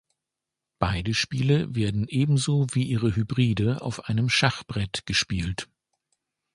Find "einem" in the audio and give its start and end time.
4.05-4.29